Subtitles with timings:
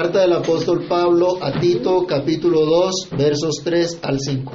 [0.00, 4.52] Carta del apóstol Pablo a Tito, capítulo 2, versos 3 al 5.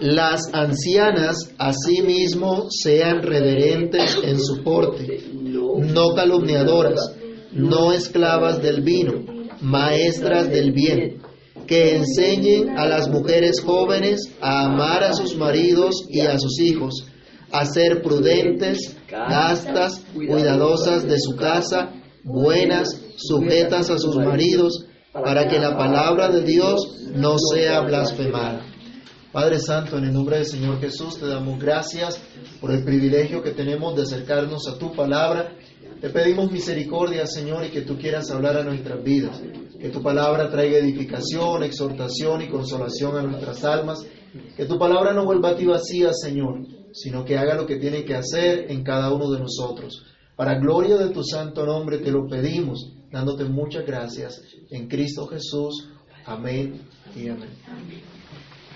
[0.00, 7.16] Las ancianas asimismo sean reverentes en su porte, no calumniadoras,
[7.52, 9.24] no esclavas del vino,
[9.62, 11.22] maestras del bien,
[11.66, 17.06] que enseñen a las mujeres jóvenes a amar a sus maridos y a sus hijos,
[17.52, 25.58] a ser prudentes, castas, cuidadosas de su casa, buenas, sujetas a sus maridos, para que
[25.58, 28.66] la palabra de Dios no sea blasfemada.
[29.32, 32.20] Padre Santo, en el nombre del Señor Jesús, te damos gracias
[32.60, 35.52] por el privilegio que tenemos de acercarnos a tu palabra.
[36.00, 39.40] Te pedimos misericordia, Señor, y que tú quieras hablar a nuestras vidas.
[39.78, 44.06] Que tu palabra traiga edificación, exhortación y consolación a nuestras almas.
[44.56, 46.60] Que tu palabra no vuelva a ti vacía, Señor,
[46.92, 50.02] sino que haga lo que tiene que hacer en cada uno de nosotros.
[50.34, 55.88] Para gloria de tu santo nombre te lo pedimos, dándote muchas gracias en Cristo Jesús.
[56.24, 56.80] Amén
[57.14, 57.50] y amén.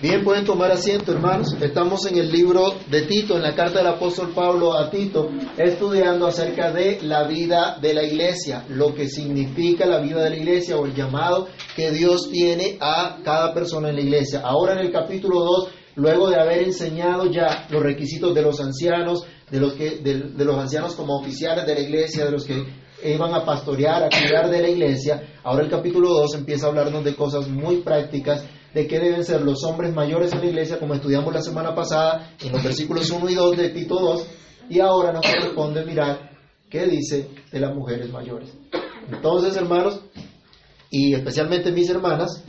[0.00, 1.54] Bien, pueden tomar asiento, hermanos.
[1.60, 5.28] Estamos en el libro de Tito, en la carta del apóstol Pablo a Tito,
[5.58, 10.36] estudiando acerca de la vida de la iglesia, lo que significa la vida de la
[10.36, 14.40] iglesia o el llamado que Dios tiene a cada persona en la iglesia.
[14.40, 19.26] Ahora en el capítulo 2, luego de haber enseñado ya los requisitos de los ancianos,
[19.50, 22.64] de los, que, de, de los ancianos como oficiales de la iglesia, de los que
[23.04, 27.04] iban a pastorear, a cuidar de la iglesia, ahora el capítulo 2 empieza a hablarnos
[27.04, 30.94] de cosas muy prácticas de qué deben ser los hombres mayores en la iglesia, como
[30.94, 34.26] estudiamos la semana pasada en los versículos 1 y 2 de Tito 2,
[34.68, 36.30] y ahora nos corresponde mirar
[36.68, 38.56] qué dice de las mujeres mayores.
[39.10, 40.00] Entonces, hermanos,
[40.90, 42.44] y especialmente mis hermanas,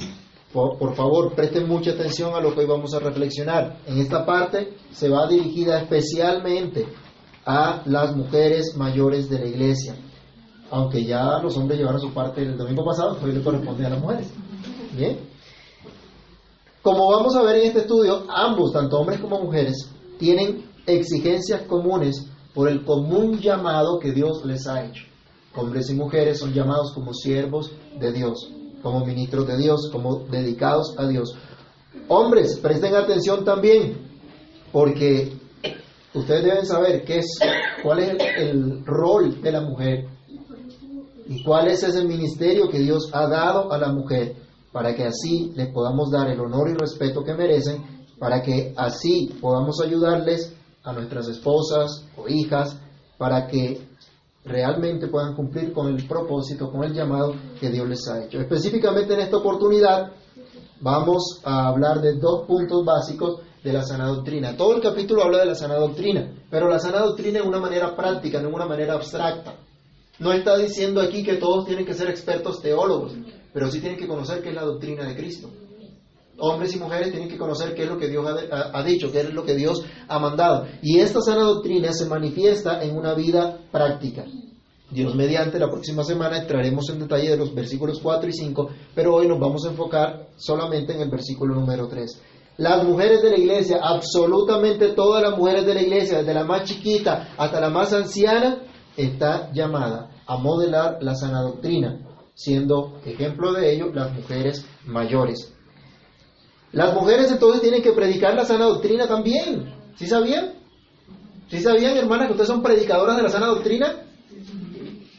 [0.54, 3.80] por, por, favor, presten mucha atención a lo que hoy vamos a reflexionar.
[3.88, 6.86] En esta parte se va dirigida especialmente
[7.46, 9.96] a las mujeres mayores de la iglesia.
[10.72, 14.00] Aunque ya los hombres llevaron su parte el domingo pasado, hoy le corresponde a las
[14.00, 14.32] mujeres.
[14.96, 15.20] Bien.
[16.82, 22.26] Como vamos a ver en este estudio, ambos, tanto hombres como mujeres, tienen exigencias comunes
[22.54, 25.04] por el común llamado que Dios les ha hecho.
[25.56, 28.50] Hombres y mujeres son llamados como siervos de Dios,
[28.82, 31.36] como ministros de Dios, como dedicados a Dios.
[32.08, 33.98] Hombres, presten atención también,
[34.72, 35.34] porque
[36.14, 37.38] ustedes deben saber qué es,
[37.84, 40.08] cuál es el, el rol de la mujer
[41.32, 44.36] y cuál es ese ministerio que Dios ha dado a la mujer
[44.74, 49.34] para que así les podamos dar el honor y respeto que merecen, para que así
[49.40, 50.54] podamos ayudarles
[50.84, 52.78] a nuestras esposas o hijas,
[53.18, 53.88] para que
[54.44, 58.42] realmente puedan cumplir con el propósito, con el llamado que Dios les ha hecho.
[58.42, 60.12] Específicamente en esta oportunidad
[60.82, 64.58] vamos a hablar de dos puntos básicos de la sana doctrina.
[64.58, 67.96] Todo el capítulo habla de la sana doctrina, pero la sana doctrina en una manera
[67.96, 69.54] práctica, no en una manera abstracta.
[70.22, 73.14] No está diciendo aquí que todos tienen que ser expertos teólogos,
[73.52, 75.50] pero sí tienen que conocer qué es la doctrina de Cristo.
[76.38, 79.34] Hombres y mujeres tienen que conocer qué es lo que Dios ha, dicho, qué es
[79.34, 80.68] lo que Dios ha mandado.
[80.84, 84.24] Y esta sana doctrina se manifiesta en una vida práctica.
[84.92, 89.16] Dios mediante, la próxima semana entraremos en detalle de los versículos 4 y 5, pero
[89.16, 92.22] hoy nos vamos a enfocar solamente en el versículo número 3.
[92.58, 96.66] Las mujeres de la iglesia, absolutamente todas las mujeres de la iglesia, desde la más
[96.66, 98.60] chiquita hasta la más anciana,
[98.96, 102.00] está llamada a modelar la sana doctrina
[102.34, 105.54] siendo ejemplo de ello las mujeres mayores.
[106.72, 109.76] Las mujeres entonces tienen que predicar la sana doctrina también.
[109.98, 110.54] ¿Sí sabían?
[111.50, 114.06] ¿Sí sabían, hermanas, que ustedes son predicadoras de la sana doctrina?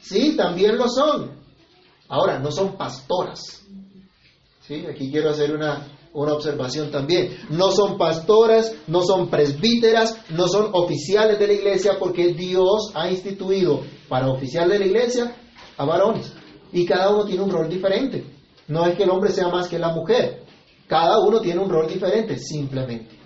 [0.00, 1.32] Sí, también lo son.
[2.08, 3.66] Ahora, no son pastoras.
[4.62, 4.86] ¿Sí?
[4.86, 7.36] Aquí quiero hacer una, una observación también.
[7.50, 13.10] No son pastoras, no son presbíteras, no son oficiales de la iglesia, porque Dios ha
[13.10, 15.36] instituido para oficial de la iglesia
[15.76, 16.32] a varones.
[16.72, 18.24] Y cada uno tiene un rol diferente.
[18.68, 20.44] No es que el hombre sea más que la mujer.
[20.86, 23.18] Cada uno tiene un rol diferente, simplemente.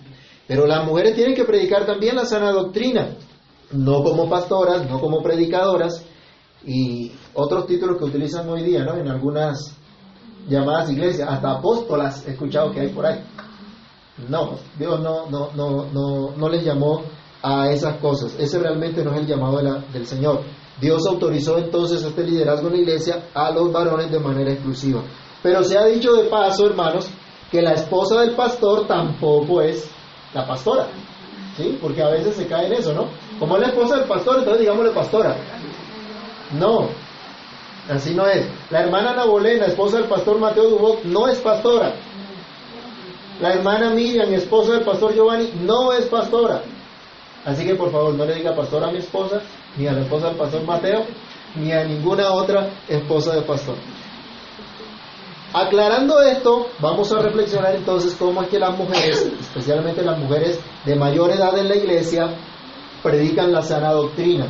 [0.47, 3.17] Pero las mujeres tienen que predicar también la sana doctrina.
[3.73, 6.05] No como pastoras, no como predicadoras.
[6.65, 8.97] Y otros títulos que utilizan hoy día, ¿no?
[8.97, 9.77] En algunas
[10.49, 13.23] llamadas iglesias, hasta apóstolas he escuchado que hay por ahí.
[14.29, 17.03] No, Dios no, no, no, no, no les llamó
[17.43, 18.35] a esas cosas.
[18.39, 20.41] Ese realmente no es el llamado de del Señor.
[20.81, 25.03] Dios autorizó entonces este liderazgo en la iglesia a los varones de manera exclusiva.
[25.43, 27.09] Pero se ha dicho de paso, hermanos,
[27.51, 29.91] que la esposa del pastor tampoco es
[30.35, 30.89] la pastora.
[31.57, 31.79] ¿Sí?
[31.81, 33.09] Porque a veces se cae en eso, ¿no?
[33.39, 35.37] Como es la esposa del pastor, entonces digámosle pastora.
[36.59, 36.89] No,
[37.89, 38.47] así no es.
[38.71, 41.95] La hermana Nabolén, la esposa del pastor Mateo Dubó, no es pastora.
[43.41, 46.63] La hermana Miriam, esposa del pastor Giovanni, no es pastora.
[47.45, 49.41] Así que por favor, no le diga pastora a mi esposa,
[49.77, 51.05] ni a la esposa del pastor Mateo,
[51.55, 53.77] ni a ninguna otra esposa del pastor.
[55.53, 60.97] Aclarando esto, vamos a reflexionar entonces cómo es que las mujeres, especialmente las mujeres de
[60.97, 62.35] mayor edad en la iglesia,
[63.03, 64.49] predican la sana doctrina.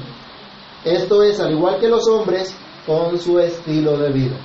[0.84, 2.56] Esto es, al igual que los hombres,
[2.86, 4.36] con su estilo de vida,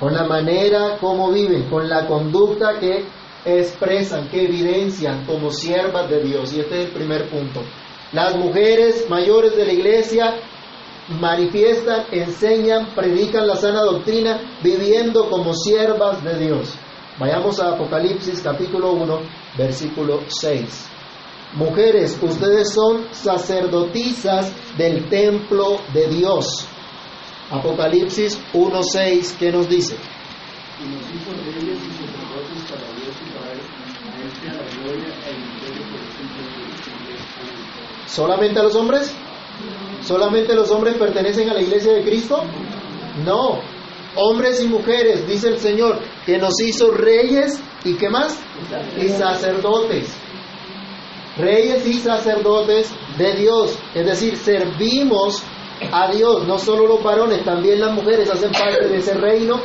[0.00, 3.04] con la manera como viven, con la conducta que
[3.44, 6.52] expresan, que evidencian como siervas de Dios.
[6.52, 7.62] Y este es el primer punto.
[8.12, 10.34] Las mujeres mayores de la iglesia
[11.20, 16.74] manifiestan, enseñan, predican la sana doctrina, viviendo como siervas de Dios.
[17.18, 19.20] Vayamos a Apocalipsis capítulo 1,
[19.56, 20.90] versículo 6.
[21.54, 26.68] Mujeres, ustedes son sacerdotisas del templo de Dios.
[27.50, 29.96] Apocalipsis 1.6, ¿qué nos dice?
[38.06, 39.14] ¿Solamente a los hombres?
[40.02, 42.44] ¿Solamente los hombres pertenecen a la iglesia de Cristo?
[43.24, 43.60] No.
[44.14, 48.38] Hombres y mujeres, dice el Señor, que nos hizo reyes y qué más?
[49.00, 50.14] Y sacerdotes.
[51.38, 53.78] Reyes y sacerdotes de Dios.
[53.94, 55.42] Es decir, servimos
[55.92, 56.46] a Dios.
[56.46, 59.60] No solo los varones, también las mujeres hacen parte de ese reino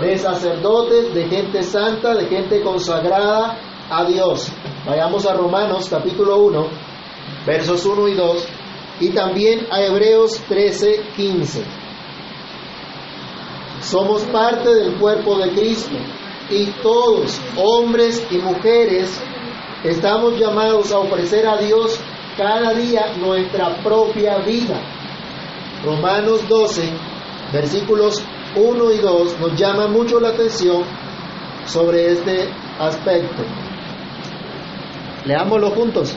[0.00, 3.58] de sacerdotes, de gente santa, de gente consagrada
[3.90, 4.52] a Dios.
[4.86, 6.66] Vayamos a Romanos capítulo 1,
[7.46, 8.48] versos 1 y 2
[9.00, 11.64] y también a Hebreos 13, 15.
[13.80, 15.96] Somos parte del cuerpo de Cristo
[16.50, 19.20] y todos, hombres y mujeres,
[19.82, 21.98] estamos llamados a ofrecer a Dios
[22.36, 24.80] cada día nuestra propia vida.
[25.84, 26.82] Romanos 12,
[27.52, 28.22] versículos
[28.54, 30.84] 1 y 2 nos llama mucho la atención
[31.64, 32.48] sobre este
[32.78, 33.42] aspecto.
[35.24, 36.16] Leámoslo juntos.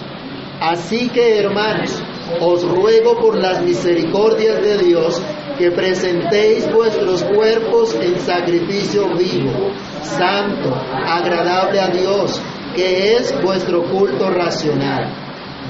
[0.60, 2.02] Así que, hermanos,
[2.40, 5.22] os ruego por las misericordias de Dios
[5.58, 9.72] que presentéis vuestros cuerpos en sacrificio vivo,
[10.02, 12.42] santo, agradable a Dios,
[12.76, 15.14] que es vuestro culto racional.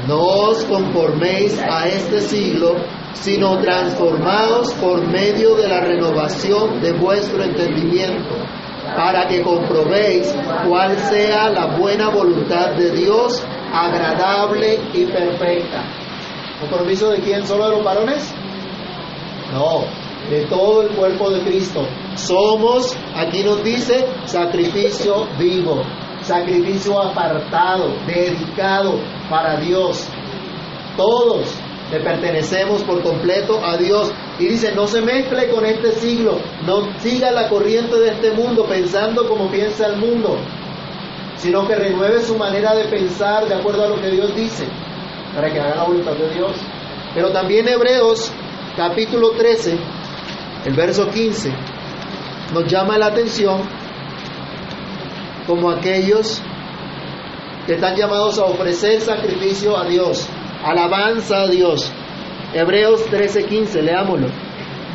[0.07, 2.75] No os conforméis a este siglo,
[3.15, 8.35] sino transformaos por medio de la renovación de vuestro entendimiento,
[8.95, 10.33] para que comprobéis
[10.67, 15.83] cuál sea la buena voluntad de Dios, agradable y perfecta.
[16.59, 17.45] ¿Compromiso de quién?
[17.45, 18.33] ¿Solo de los varones?
[19.53, 19.85] No,
[20.29, 21.85] de todo el cuerpo de Cristo.
[22.15, 25.83] Somos, aquí nos dice, sacrificio vivo,
[26.21, 30.07] sacrificio apartado, dedicado para Dios.
[30.95, 31.53] Todos
[31.91, 34.11] le pertenecemos por completo a Dios.
[34.39, 38.65] Y dice, no se mezcle con este siglo, no siga la corriente de este mundo
[38.65, 40.37] pensando como piensa el mundo,
[41.37, 44.65] sino que renueve su manera de pensar de acuerdo a lo que Dios dice
[45.33, 46.55] para que haga la voluntad de Dios.
[47.13, 48.31] Pero también Hebreos
[48.75, 49.77] capítulo 13,
[50.65, 51.53] el verso 15,
[52.53, 53.61] nos llama la atención
[55.47, 56.41] como aquellos
[57.65, 60.27] que están llamados a ofrecer sacrificio a Dios,
[60.63, 61.91] alabanza a Dios.
[62.53, 64.27] Hebreos 13, 15, leámoslo.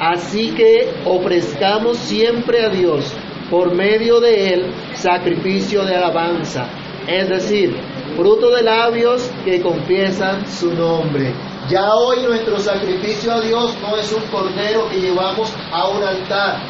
[0.01, 3.12] Así que ofrezcamos siempre a Dios
[3.51, 6.67] por medio de él sacrificio de alabanza,
[7.07, 7.77] es decir,
[8.17, 11.35] fruto de labios que confiesan su nombre.
[11.69, 16.61] Ya hoy nuestro sacrificio a Dios no es un cordero que llevamos a un altar.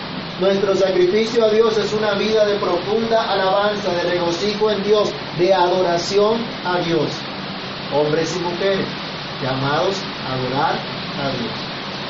[0.40, 5.52] Nuestro sacrificio a Dios es una vida de profunda alabanza, de regocijo en Dios, de
[5.52, 7.11] adoración a Dios.
[7.92, 8.87] Hombres y mujeres
[9.42, 10.78] llamados a adorar
[11.18, 11.52] a Dios.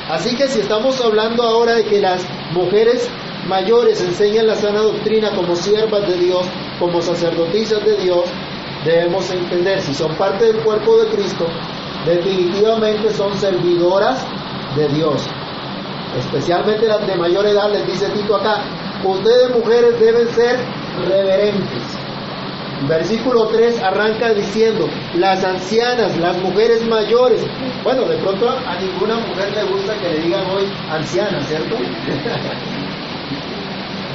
[0.09, 3.09] Así que si estamos hablando ahora de que las mujeres
[3.47, 6.45] mayores enseñan la sana doctrina como siervas de Dios,
[6.79, 8.25] como sacerdotisas de Dios,
[8.85, 11.47] debemos entender, si son parte del cuerpo de Cristo,
[12.05, 14.25] definitivamente son servidoras
[14.75, 15.27] de Dios.
[16.17, 18.63] Especialmente las de mayor edad, les dice Tito acá,
[19.03, 20.59] ustedes mujeres deben ser
[21.07, 22.00] reverentes.
[22.87, 27.41] Versículo 3 arranca diciendo, las ancianas, las mujeres mayores.
[27.83, 31.75] Bueno, de pronto a ninguna mujer le gusta que le digan hoy anciana, ¿cierto?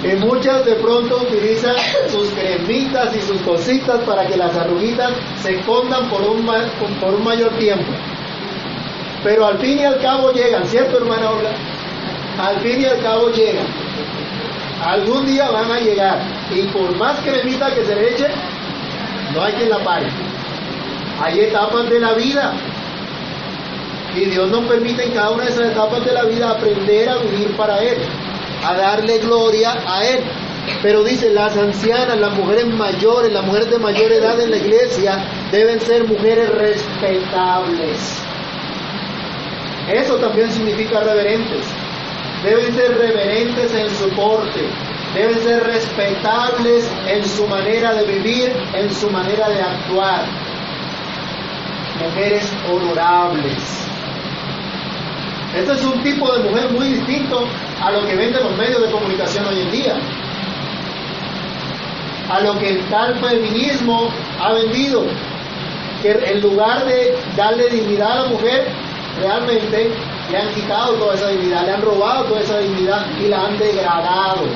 [0.03, 1.75] Y muchas de pronto utilizan
[2.09, 5.11] sus cremitas y sus cositas para que las arruguitas
[5.43, 6.47] se escondan por un,
[7.01, 7.91] por un mayor tiempo.
[9.25, 11.51] Pero al fin y al cabo llegan, ¿cierto hermana Olga?
[12.39, 13.67] Al fin y al cabo llegan.
[14.83, 16.21] Algún día van a llegar.
[16.51, 18.27] Y por más cremita que se le eche,
[19.35, 20.09] no hay quien la pare.
[21.21, 22.53] Hay etapas de la vida.
[24.15, 27.19] Y Dios nos permite en cada una de esas etapas de la vida aprender a
[27.19, 27.99] vivir para Él
[28.67, 30.25] a darle gloria a Él.
[30.83, 35.25] Pero dice, las ancianas, las mujeres mayores, las mujeres de mayor edad en la iglesia
[35.53, 38.23] deben ser mujeres respetables.
[39.89, 41.65] Eso también significa reverentes.
[42.43, 44.61] Deben ser reverentes en su porte,
[45.15, 50.27] deben ser respetables en su manera de vivir, en su manera de actuar.
[51.99, 53.87] Mujeres honorables.
[55.57, 57.49] Este es un tipo de mujer muy distinto
[57.83, 59.97] a lo que venden los medios de comunicación hoy en día.
[62.29, 65.07] A lo que el tal feminismo ha vendido.
[66.03, 68.67] Que en lugar de darle dignidad a la mujer,
[69.19, 69.91] realmente
[70.31, 73.59] le han quitado toda esa dignidad, le han robado toda esa dignidad y la han
[73.59, 74.47] degradado.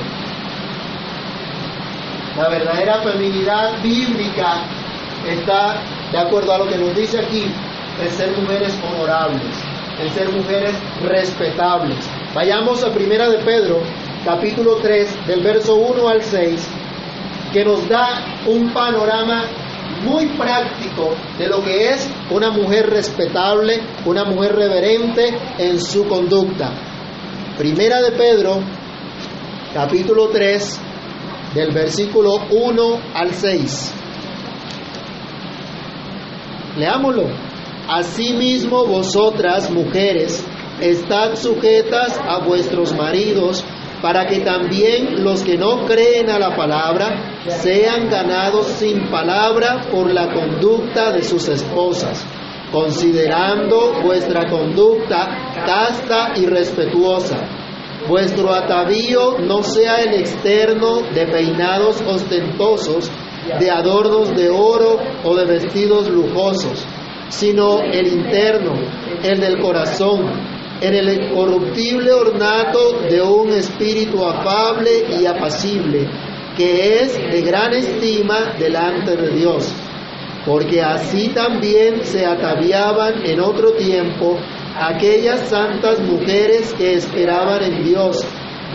[2.37, 4.63] La verdadera feminidad bíblica
[5.27, 7.45] está, de acuerdo a lo que nos dice aquí,
[8.01, 9.41] en ser mujeres honorables,
[9.99, 10.73] en ser mujeres
[11.03, 12.09] respetables.
[12.33, 13.81] Vayamos a Primera de Pedro,
[14.25, 16.69] capítulo 3, del verso 1 al 6,
[17.53, 19.43] que nos da un panorama
[20.03, 26.71] muy práctico de lo que es una mujer respetable, una mujer reverente en su conducta.
[27.57, 28.59] Primera de Pedro,
[29.73, 30.81] capítulo 3,
[31.53, 33.93] del versículo 1 al 6.
[36.77, 37.27] Leámoslo.
[37.87, 40.45] Asimismo vosotras, mujeres,
[40.79, 43.65] estad sujetas a vuestros maridos,
[44.01, 50.11] para que también los que no creen a la palabra sean ganados sin palabra por
[50.11, 52.25] la conducta de sus esposas,
[52.71, 57.37] considerando vuestra conducta casta y respetuosa.
[58.07, 63.11] Vuestro atavío no sea el externo de peinados ostentosos,
[63.59, 66.85] de adornos de oro o de vestidos lujosos,
[67.29, 68.73] sino el interno,
[69.23, 76.07] el del corazón, en el corruptible ornato de un espíritu afable y apacible,
[76.57, 79.71] que es de gran estima delante de Dios,
[80.45, 84.39] porque así también se ataviaban en otro tiempo
[84.75, 88.25] aquellas santas mujeres que esperaban en Dios,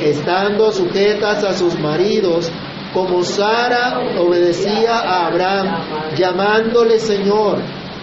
[0.00, 2.52] estando sujetas a sus maridos,
[2.94, 7.58] como Sara obedecía a Abraham, llamándole Señor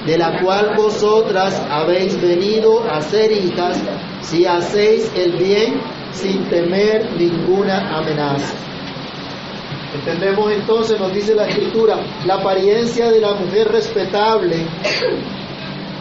[0.05, 3.81] de la cual vosotras habéis venido a ser hijas,
[4.21, 5.81] si hacéis el bien
[6.11, 8.53] sin temer ninguna amenaza.
[9.93, 14.65] Entendemos entonces, nos dice la escritura, la apariencia de la mujer respetable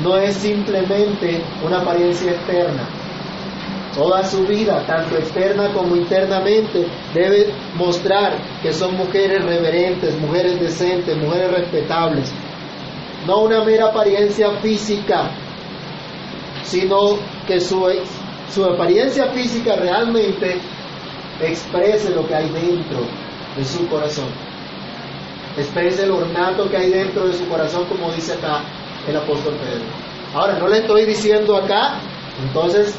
[0.02, 2.88] no es simplemente una apariencia externa.
[3.94, 11.14] Toda su vida, tanto externa como internamente, debe mostrar que son mujeres reverentes, mujeres decentes,
[11.18, 12.32] mujeres respetables,
[13.26, 15.30] no una mera apariencia física,
[16.64, 17.86] sino que su,
[18.52, 20.58] su apariencia física realmente
[21.40, 23.00] exprese lo que hay dentro
[23.56, 24.28] de su corazón.
[25.56, 28.62] Exprese el ornato que hay dentro de su corazón, como dice acá
[29.06, 29.84] el apóstol Pedro.
[30.34, 31.98] Ahora, no le estoy diciendo acá,
[32.42, 32.94] entonces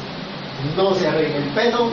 [0.76, 1.90] no se arregle el pelo,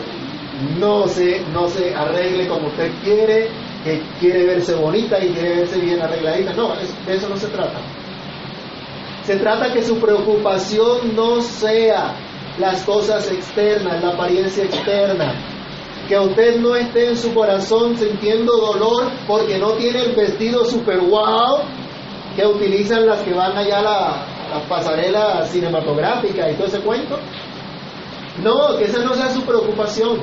[0.79, 3.49] no se, no se arregle como usted quiere,
[3.83, 6.53] que quiere verse bonita y quiere verse bien arregladita.
[6.53, 6.73] No,
[7.07, 7.79] de eso no se trata.
[9.23, 12.15] Se trata que su preocupación no sea
[12.57, 15.35] las cosas externas, la apariencia externa.
[16.07, 20.99] Que usted no esté en su corazón sintiendo dolor porque no tiene el vestido super
[20.99, 21.59] wow
[22.35, 27.19] que utilizan las que van allá a la, la pasarela cinematográfica y todo ese cuento.
[28.41, 30.19] No, que esa no sea su preocupación,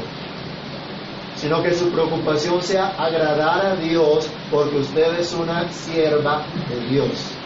[1.37, 7.38] sino que su preocupación sea agradar a Dios porque usted es una sierva de Dios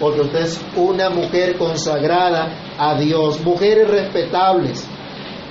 [0.00, 4.86] porque usted es una mujer consagrada a Dios, mujeres respetables,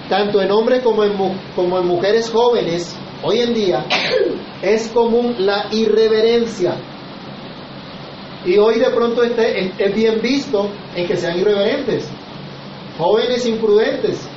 [0.09, 3.85] tanto en hombres como en, mujeres jóvenes, hoy en día
[4.61, 6.75] es común la irreverencia.
[8.45, 12.09] Y hoy de pronto este, es bien visto en que sean irreverentes,
[12.97, 14.27] jóvenes imprudentes,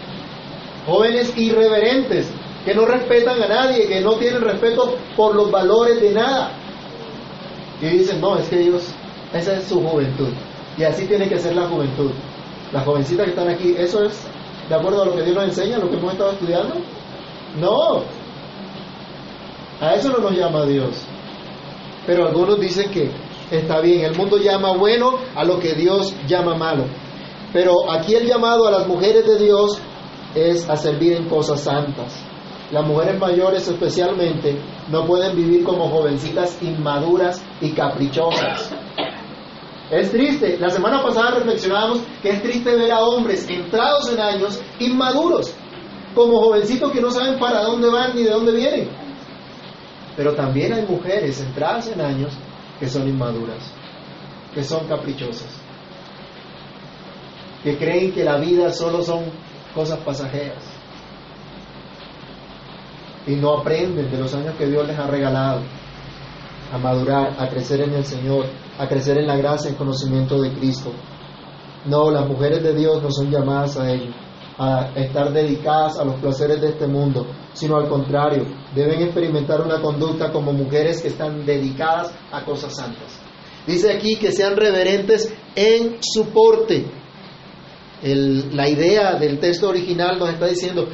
[0.86, 2.30] jóvenes irreverentes,
[2.64, 6.52] que no respetan a nadie, que no tienen respeto por los valores de nada.
[7.80, 8.94] Y dicen, no, es que ellos
[9.36, 10.30] esa es su juventud.
[10.76, 12.10] Y así tiene que ser la juventud.
[12.72, 14.26] Las jovencitas que están aquí, ¿eso es
[14.68, 16.74] de acuerdo a lo que Dios nos enseña, lo que hemos estado estudiando?
[17.58, 18.02] No.
[19.80, 21.04] A eso no nos llama Dios.
[22.06, 23.10] Pero algunos dicen que
[23.50, 26.84] está bien, el mundo llama bueno a lo que Dios llama malo.
[27.52, 29.80] Pero aquí el llamado a las mujeres de Dios
[30.34, 32.22] es a servir en cosas santas.
[32.70, 34.58] Las mujeres mayores especialmente
[34.90, 38.74] no pueden vivir como jovencitas inmaduras y caprichosas.
[39.90, 40.58] Es triste.
[40.58, 45.54] La semana pasada reflexionábamos que es triste ver a hombres entrados en años inmaduros,
[46.14, 48.88] como jovencitos que no saben para dónde van ni de dónde vienen.
[50.16, 52.32] Pero también hay mujeres entradas en años
[52.80, 53.72] que son inmaduras,
[54.54, 55.60] que son caprichosas,
[57.62, 59.24] que creen que la vida solo son
[59.74, 60.76] cosas pasajeras.
[63.26, 65.60] y no aprenden de los años que Dios les ha regalado
[66.72, 68.46] a madurar, a crecer en el Señor,
[68.78, 70.92] a crecer en la gracia y conocimiento de Cristo.
[71.86, 74.12] No, las mujeres de Dios no son llamadas a ello,
[74.58, 79.80] a estar dedicadas a los placeres de este mundo, sino al contrario, deben experimentar una
[79.80, 83.20] conducta como mujeres que están dedicadas a cosas santas.
[83.66, 86.86] Dice aquí que sean reverentes en su porte.
[88.02, 90.86] la idea del texto original nos está diciendo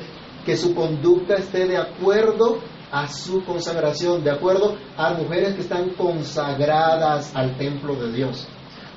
[0.46, 2.58] que su conducta esté de acuerdo
[2.92, 8.46] a su consagración, de acuerdo a mujeres que están consagradas al templo de Dios,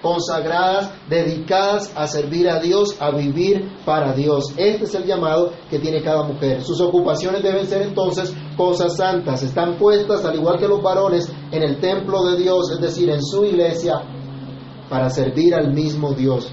[0.01, 4.53] consagradas, dedicadas a servir a Dios, a vivir para Dios.
[4.57, 6.61] Este es el llamado que tiene cada mujer.
[6.61, 11.63] Sus ocupaciones deben ser entonces cosas santas, están puestas al igual que los varones en
[11.63, 14.01] el templo de Dios, es decir, en su iglesia,
[14.89, 16.51] para servir al mismo Dios.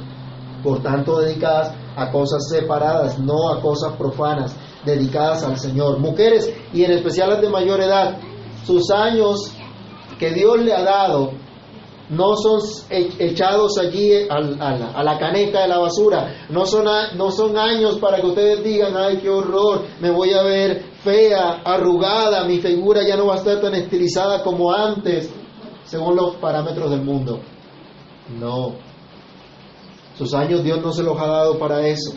[0.63, 5.99] Por tanto, dedicadas a cosas separadas, no a cosas profanas dedicadas al Señor.
[5.99, 8.19] Mujeres, y en especial las de mayor edad,
[8.65, 9.53] sus años
[10.19, 11.33] que Dios le ha dado
[12.11, 12.61] no son
[12.91, 14.39] echados allí a,
[15.03, 16.85] la, caneca de la basura, no son,
[17.17, 21.63] no son años para que ustedes digan, ay, qué horror, me voy a ver fea,
[21.65, 25.31] arrugada, mi figura ya no va a estar tan estilizada como antes,
[25.85, 27.41] según los parámetros del mundo.
[28.39, 28.75] No,
[30.19, 32.13] sus años Dios no se los ha dado para eso,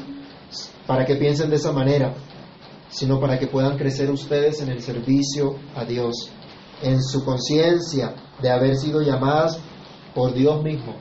[0.85, 2.13] para que piensen de esa manera
[2.95, 6.31] sino para que puedan crecer ustedes en el servicio a Dios,
[6.81, 9.59] en su conciencia de haber sido llamadas
[10.13, 10.95] por Dios mismo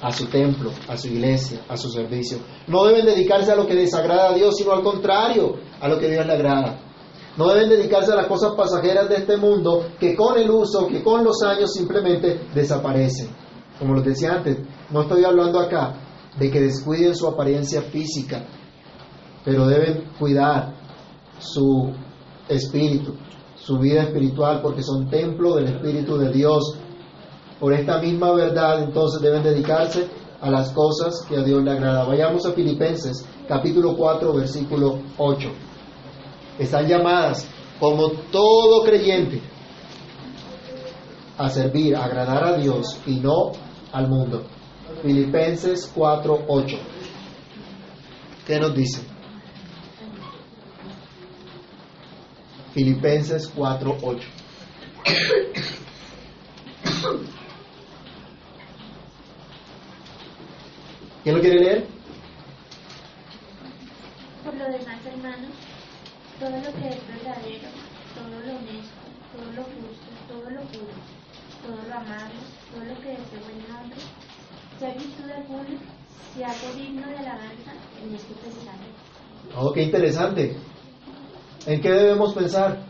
[0.00, 2.38] a su templo, a su iglesia, a su servicio.
[2.66, 6.08] No deben dedicarse a lo que desagrada a Dios, sino al contrario, a lo que
[6.08, 6.80] Dios le agrada.
[7.36, 11.02] No deben dedicarse a las cosas pasajeras de este mundo que con el uso, que
[11.02, 13.28] con los años simplemente desaparecen.
[13.78, 14.56] Como les decía antes,
[14.90, 15.96] no estoy hablando acá
[16.38, 18.42] de que descuiden su apariencia física,
[19.44, 20.85] pero deben cuidar
[21.38, 21.92] su
[22.48, 23.14] espíritu,
[23.56, 26.78] su vida espiritual, porque son templo del Espíritu de Dios.
[27.58, 30.08] Por esta misma verdad, entonces deben dedicarse
[30.40, 32.04] a las cosas que a Dios le agrada.
[32.04, 35.48] Vayamos a Filipenses, capítulo 4, versículo 8.
[36.58, 37.48] Están llamadas,
[37.80, 39.40] como todo creyente,
[41.38, 43.52] a servir, agradar a Dios y no
[43.92, 44.44] al mundo.
[45.02, 46.76] Filipenses 4, 8.
[48.46, 49.15] ¿Qué nos dice?
[52.76, 54.20] Filipenses 4:8.
[61.22, 61.86] ¿Quién lo quiere leer?
[64.44, 65.52] Por lo demás, hermanos,
[66.38, 67.68] todo lo que es verdadero,
[68.14, 69.00] todo lo honesto,
[69.32, 70.96] todo lo justo, todo lo puro,
[71.64, 72.40] todo lo amable,
[72.74, 74.00] todo lo que es de buen nombre,
[74.78, 75.78] si hay virtud alguna,
[76.34, 77.72] si algo digno de alabanza,
[78.04, 79.00] en este pensamiento.
[79.56, 80.75] Oh, qué interesante.
[81.66, 82.86] ¿En qué debemos pensar?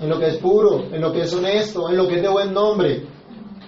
[0.00, 2.28] En lo que es puro, en lo que es honesto, en lo que es de
[2.28, 3.06] buen nombre.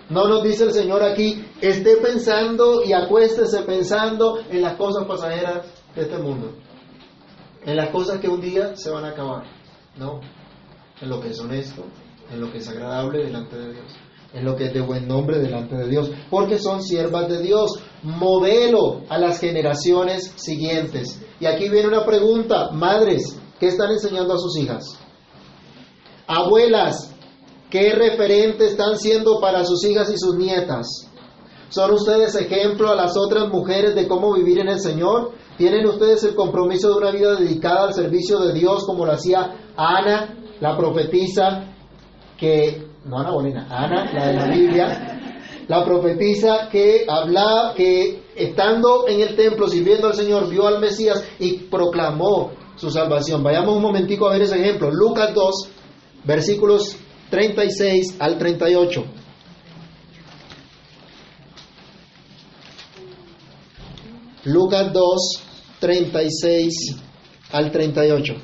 [0.09, 5.67] No nos dice el Señor aquí, esté pensando y acuéstese pensando en las cosas pasajeras
[5.97, 6.53] de este mundo.
[7.65, 9.45] En las cosas que un día se van a acabar.
[9.97, 10.21] No,
[11.01, 11.85] en lo que es honesto,
[12.33, 13.97] en lo que es agradable delante de Dios,
[14.33, 17.81] en lo que es de buen nombre delante de Dios, porque son siervas de Dios,
[18.03, 21.21] modelo a las generaciones siguientes.
[21.41, 24.99] Y aquí viene una pregunta, madres, ¿Qué están enseñando a sus hijas?
[26.27, 27.15] Abuelas,
[27.71, 30.87] ¿qué referente están siendo para sus hijas y sus nietas?
[31.69, 35.33] ¿Son ustedes ejemplo a las otras mujeres de cómo vivir en el Señor?
[35.57, 39.57] ¿Tienen ustedes el compromiso de una vida dedicada al servicio de Dios como lo hacía
[39.77, 41.75] Ana, la profetisa,
[42.39, 45.21] que, no Ana Ana, la de la Biblia,
[45.69, 51.25] la profetisa que hablaba, que estando en el templo sirviendo al Señor, vio al Mesías
[51.39, 53.43] y proclamó su salvación.
[53.43, 54.91] Vayamos un momentico a ver ese ejemplo.
[54.91, 55.69] Lucas 2,
[56.25, 56.97] versículos
[57.31, 59.05] 36 al 38.
[64.45, 65.43] Lucas 2,
[65.81, 66.97] 36
[67.53, 68.35] al 38.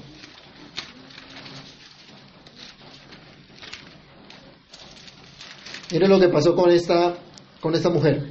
[5.93, 7.16] Miren lo que pasó con esta,
[7.61, 8.31] con esta mujer.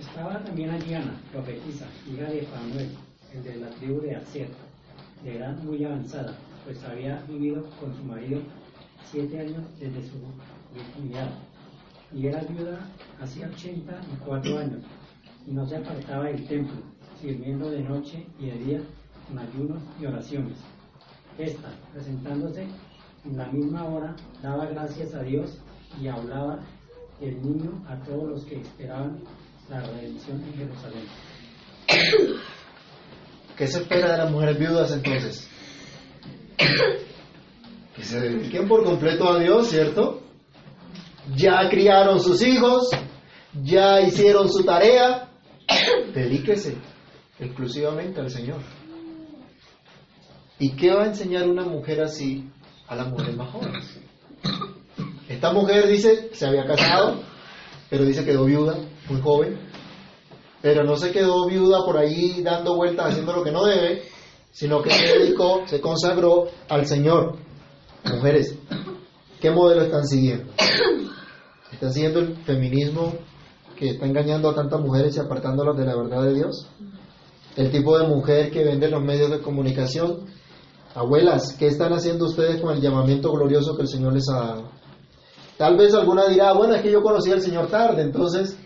[0.00, 4.48] Estaba también Ana, profetisa, hija de Fanuel el de la tribu de Aser,
[5.22, 8.40] de edad muy avanzada, pues había vivido con su marido
[9.10, 10.16] siete años desde su
[10.74, 11.30] virginidad,
[12.12, 12.80] y era viuda
[13.20, 14.82] hacía 84 años,
[15.46, 16.82] y no se apartaba del templo,
[17.20, 18.80] sirviendo de noche y de día
[19.28, 20.58] con ayunos y oraciones.
[21.38, 22.66] Esta, presentándose
[23.24, 25.58] en la misma hora, daba gracias a Dios
[26.00, 26.60] y hablaba
[27.20, 29.20] el niño a todos los que esperaban
[29.68, 31.04] la redención en Jerusalén.
[33.56, 35.48] ¿Qué se espera de las mujeres viudas entonces?
[38.02, 40.22] se dediquen por completo a Dios, ¿cierto?
[41.36, 42.90] Ya criaron sus hijos,
[43.62, 45.28] ya hicieron su tarea,
[46.14, 46.76] dedíquese
[47.38, 48.60] exclusivamente al Señor.
[50.58, 52.50] ¿Y qué va a enseñar una mujer así
[52.86, 54.00] a las mujeres más jóvenes?
[55.28, 57.22] Esta mujer dice, se había casado,
[57.88, 58.76] pero dice quedó viuda,
[59.08, 59.69] muy joven,
[60.62, 64.02] pero no se quedó viuda por ahí dando vueltas haciendo lo que no debe,
[64.50, 67.36] sino que se dedicó, se consagró al Señor.
[68.04, 68.58] Mujeres,
[69.40, 70.52] ¿qué modelo están siguiendo?
[71.72, 73.14] ¿Están siguiendo el feminismo
[73.76, 76.68] que está engañando a tantas mujeres y apartándolas de la verdad de Dios?
[77.56, 80.26] ¿El tipo de mujer que vende los medios de comunicación?
[80.94, 84.70] Abuelas, ¿qué están haciendo ustedes con el llamamiento glorioso que el Señor les ha dado?
[85.56, 88.56] Tal vez alguna dirá, bueno, es que yo conocí al Señor tarde, entonces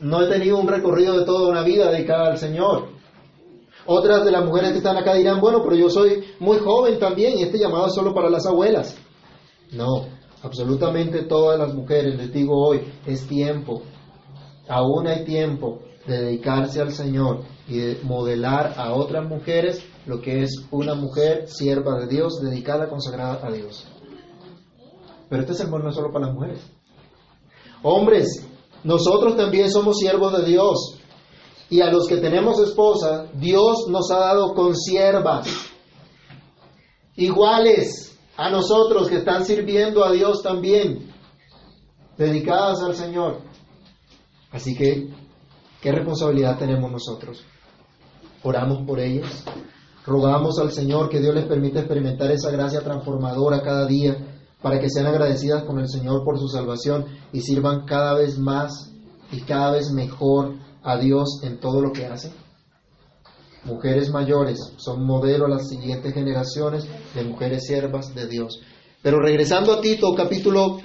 [0.00, 2.88] no he tenido un recorrido de toda una vida dedicada al Señor.
[3.86, 7.38] Otras de las mujeres que están acá dirán, bueno, pero yo soy muy joven también
[7.38, 8.96] y este llamado es solo para las abuelas.
[9.72, 10.06] No,
[10.42, 13.82] absolutamente todas las mujeres, les digo hoy, es tiempo.
[14.68, 20.42] Aún hay tiempo de dedicarse al Señor y de modelar a otras mujeres lo que
[20.42, 23.86] es una mujer sierva de Dios, dedicada, consagrada a Dios.
[25.28, 26.60] Pero este sermón no es solo para las mujeres.
[27.82, 28.48] Hombres,
[28.86, 30.98] nosotros también somos siervos de Dios.
[31.68, 35.48] Y a los que tenemos esposa, Dios nos ha dado consiervas
[37.16, 41.12] iguales a nosotros que están sirviendo a Dios también,
[42.16, 43.40] dedicadas al Señor.
[44.52, 45.08] Así que,
[45.80, 47.44] ¿qué responsabilidad tenemos nosotros?
[48.44, 49.44] Oramos por ellas,
[50.06, 54.35] rogamos al Señor que Dios les permita experimentar esa gracia transformadora cada día
[54.66, 58.90] para que sean agradecidas con el Señor por su salvación y sirvan cada vez más
[59.30, 62.32] y cada vez mejor a Dios en todo lo que hacen?
[63.62, 68.58] Mujeres mayores son modelo a las siguientes generaciones de mujeres siervas de Dios.
[69.02, 70.80] Pero regresando a Tito, capítulo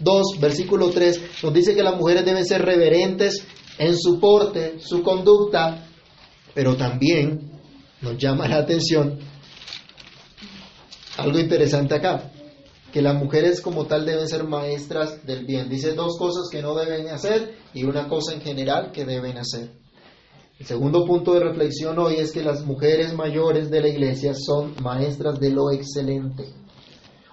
[0.00, 3.46] 2, versículo 3, nos dice que las mujeres deben ser reverentes
[3.76, 5.86] en su porte, su conducta,
[6.54, 7.50] pero también
[8.00, 9.18] nos llama la atención
[11.18, 12.30] algo interesante acá,
[12.96, 15.68] que las mujeres como tal deben ser maestras del bien.
[15.68, 19.70] Dice dos cosas que no deben hacer y una cosa en general que deben hacer.
[20.58, 24.76] El segundo punto de reflexión hoy es que las mujeres mayores de la iglesia son
[24.82, 26.54] maestras de lo excelente.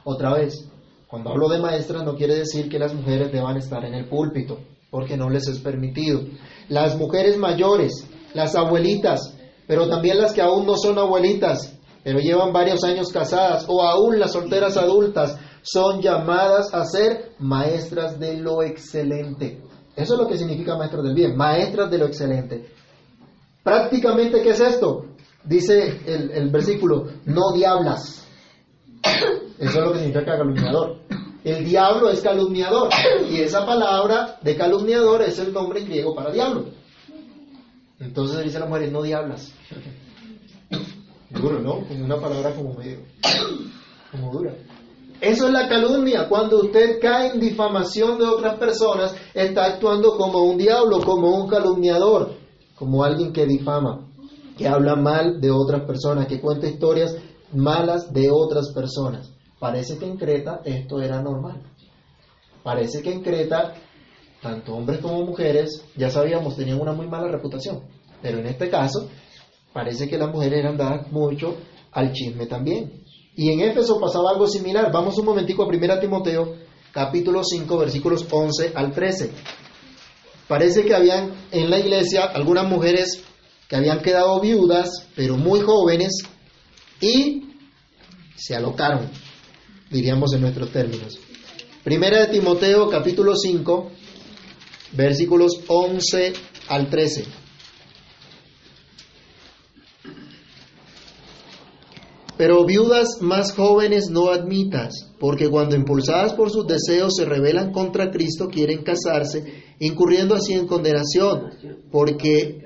[0.04, 0.70] Otra vez,
[1.08, 4.60] cuando hablo de maestras no quiere decir que las mujeres deban estar en el púlpito,
[4.92, 6.24] porque no les es permitido.
[6.68, 9.34] Las mujeres mayores, las abuelitas,
[9.66, 11.74] pero también las que aún no son abuelitas,
[12.04, 18.20] pero llevan varios años casadas, o aún las solteras adultas, son llamadas a ser maestras
[18.20, 19.62] de lo excelente.
[19.96, 22.70] Eso es lo que significa maestras del bien, maestras de lo excelente.
[23.64, 25.06] Prácticamente, ¿qué es esto?
[25.44, 28.28] Dice el, el versículo, no diablas.
[29.58, 31.00] Eso es lo que significa calumniador.
[31.44, 32.90] El diablo es calumniador.
[33.30, 36.66] Y esa palabra de calumniador es el nombre griego para diablo.
[38.00, 39.54] Entonces dice la mujer, no diablas.
[41.30, 41.86] Duro, ¿no?
[41.88, 43.00] Como una palabra como medio,
[44.12, 44.54] como dura.
[45.24, 46.28] Eso es la calumnia.
[46.28, 51.48] Cuando usted cae en difamación de otras personas, está actuando como un diablo, como un
[51.48, 52.34] calumniador,
[52.76, 54.06] como alguien que difama,
[54.58, 57.16] que habla mal de otras personas, que cuenta historias
[57.54, 59.32] malas de otras personas.
[59.60, 61.62] Parece que en Creta esto era normal.
[62.62, 63.76] Parece que en Creta,
[64.42, 67.84] tanto hombres como mujeres, ya sabíamos, tenían una muy mala reputación.
[68.22, 69.08] Pero en este caso,
[69.72, 71.56] parece que las mujeres eran dadas mucho
[71.94, 73.03] al chisme también.
[73.36, 74.92] Y en Éfeso pasaba algo similar.
[74.92, 76.56] Vamos un momentico a 1 Timoteo,
[76.92, 79.32] capítulo 5, versículos 11 al 13.
[80.48, 83.24] Parece que habían en la iglesia algunas mujeres
[83.68, 86.24] que habían quedado viudas, pero muy jóvenes,
[87.02, 87.56] y
[88.36, 89.10] se alocaron,
[89.90, 91.18] diríamos en nuestros términos.
[91.84, 93.92] Primera de Timoteo, capítulo 5,
[94.92, 96.34] versículos 11
[96.68, 97.43] al 13.
[102.44, 108.12] Pero viudas más jóvenes no admitas, porque cuando impulsadas por sus deseos se rebelan contra
[108.12, 111.52] Cristo, quieren casarse, incurriendo así en condenación,
[111.90, 112.62] porque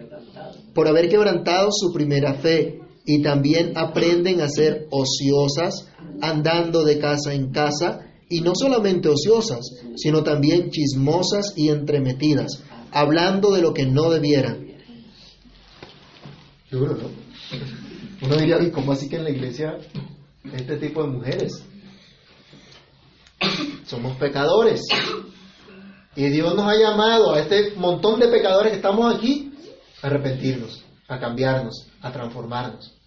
[0.74, 5.90] por haber quebrantado su primera fe, y también aprenden a ser ociosas,
[6.22, 9.60] andando de casa en casa, y no solamente ociosas,
[9.96, 14.66] sino también chismosas y entremetidas, hablando de lo que no debieran.
[18.22, 19.78] Uno diría, ¿y cómo así que en la iglesia
[20.54, 21.64] este tipo de mujeres?
[23.86, 24.82] Somos pecadores.
[26.16, 29.54] Y Dios nos ha llamado a este montón de pecadores que estamos aquí
[30.02, 32.98] a arrepentirnos, a cambiarnos, a transformarnos.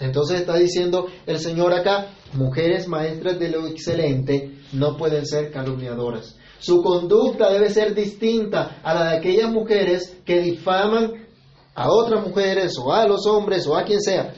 [0.00, 6.36] Entonces está diciendo el Señor acá, mujeres maestras de lo excelente no pueden ser calumniadoras.
[6.58, 11.28] Su conducta debe ser distinta a la de aquellas mujeres que difaman
[11.74, 14.34] a otras mujeres o a los hombres o a quien sea.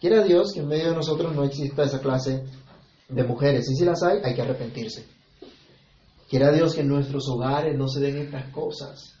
[0.00, 2.44] Quiera Dios que en medio de nosotros no exista esa clase
[3.08, 3.68] de mujeres.
[3.70, 5.06] Y si las hay, hay que arrepentirse.
[6.28, 9.14] Quiera Dios que en nuestros hogares no se den estas cosas.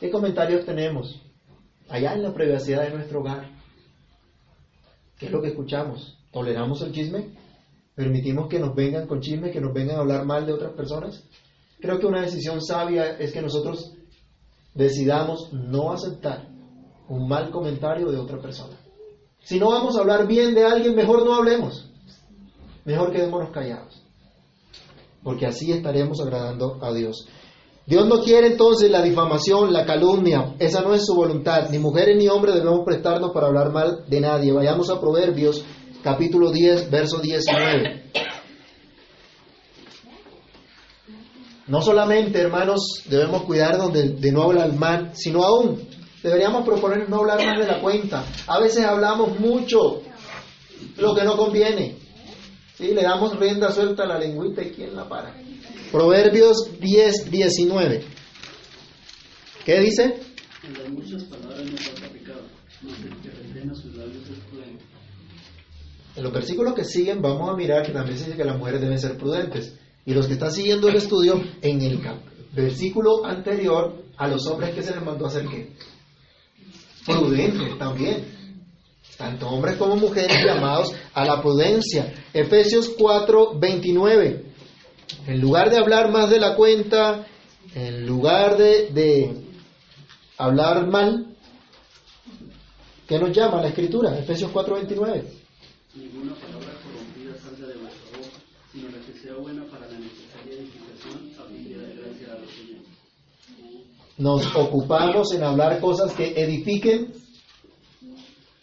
[0.00, 1.20] ¿Qué comentarios tenemos?
[1.88, 3.50] Allá en la privacidad de nuestro hogar.
[5.18, 6.18] ¿Qué es lo que escuchamos?
[6.32, 7.34] ¿Toleramos el chisme?
[7.94, 11.24] ¿Permitimos que nos vengan con chisme, que nos vengan a hablar mal de otras personas?
[11.80, 13.94] Creo que una decisión sabia es que nosotros
[14.74, 16.55] decidamos no aceptar
[17.08, 18.76] un mal comentario de otra persona.
[19.40, 21.88] Si no vamos a hablar bien de alguien, mejor no hablemos.
[22.84, 24.02] Mejor quedémonos callados.
[25.22, 27.28] Porque así estaremos agradando a Dios.
[27.86, 30.56] Dios no quiere entonces la difamación, la calumnia.
[30.58, 31.70] Esa no es su voluntad.
[31.70, 34.52] Ni mujeres ni hombres debemos prestarnos para hablar mal de nadie.
[34.52, 35.64] Vayamos a Proverbios
[36.02, 38.02] capítulo 10, verso 19.
[41.68, 45.95] No solamente, hermanos, debemos cuidarnos de, de no hablar mal, sino aún
[46.26, 48.24] deberíamos proponer no hablar más de la cuenta.
[48.48, 50.02] A veces hablamos mucho
[50.96, 51.98] lo que no conviene.
[52.74, 52.88] ¿Sí?
[52.92, 55.32] Le damos rienda suelta a la lengüita y ¿quién la para?
[55.92, 58.04] Proverbios 10, 19.
[59.64, 60.20] ¿Qué dice?
[60.64, 62.42] En las muchas palabras no falta pecado,
[62.82, 64.84] mas el que refrena sus labios es prudente.
[66.16, 68.80] En los versículos que siguen vamos a mirar que también se dice que las mujeres
[68.80, 69.78] deben ser prudentes.
[70.04, 72.00] Y los que están siguiendo el estudio, en el
[72.52, 75.72] versículo anterior, a los hombres que se les mandó a hacer qué?
[77.06, 78.36] Prudentes también.
[79.16, 82.12] Tanto hombres como mujeres llamados a la prudencia.
[82.34, 84.44] Efesios 4, 29.
[85.26, 87.26] En lugar de hablar más de la cuenta,
[87.74, 89.44] en lugar de, de
[90.36, 91.34] hablar mal,
[93.06, 94.18] ¿qué nos llama la escritura?
[94.18, 95.24] Efesios 4, 29.
[95.94, 98.38] Ninguna palabra corrompida salga de vuestra boca,
[98.70, 102.50] sino la que sea buena para la necesaria edificación, a fin de gracia a los
[102.50, 102.96] oyentes.
[104.18, 107.12] Nos ocupamos en hablar cosas que edifiquen.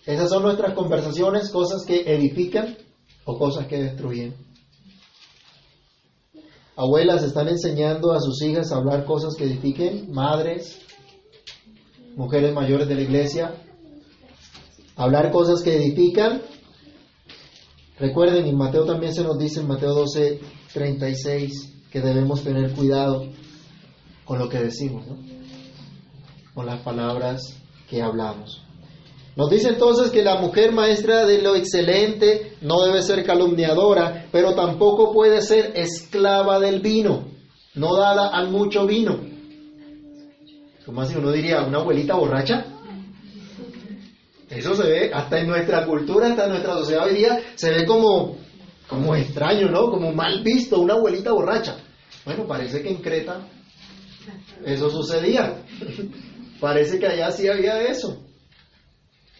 [0.05, 2.75] Esas son nuestras conversaciones, cosas que edifican
[3.25, 4.35] o cosas que destruyen.
[6.75, 10.79] Abuelas están enseñando a sus hijas a hablar cosas que edifiquen, madres,
[12.15, 13.53] mujeres mayores de la iglesia,
[14.95, 16.41] hablar cosas que edifican.
[17.99, 20.41] Recuerden, en Mateo también se nos dice en Mateo 12,
[20.73, 23.27] 36, que debemos tener cuidado
[24.25, 25.32] con lo que decimos, ¿no?
[26.53, 27.41] Con las palabras
[27.89, 28.63] que hablamos.
[29.35, 34.53] Nos dice entonces que la mujer maestra de lo excelente no debe ser calumniadora, pero
[34.53, 37.25] tampoco puede ser esclava del vino,
[37.73, 39.19] no dada al mucho vino.
[40.85, 42.65] Como así uno diría, una abuelita borracha.
[44.49, 47.85] Eso se ve hasta en nuestra cultura, hasta en nuestra sociedad hoy día, se ve
[47.87, 48.37] como,
[48.87, 49.89] como extraño, ¿no?
[49.89, 51.77] Como mal visto, una abuelita borracha.
[52.23, 53.47] Bueno, parece que en Creta
[54.63, 55.63] eso sucedía.
[56.63, 58.23] Parece que allá sí había eso.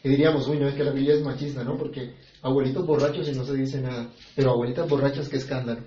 [0.03, 1.77] Y diríamos, uy, no es que la Biblia es machista, ¿no?
[1.77, 4.09] Porque abuelitos borrachos y no se dice nada.
[4.35, 5.83] Pero abuelitas borrachas, qué escándalo.